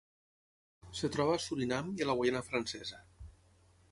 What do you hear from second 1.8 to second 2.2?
i a la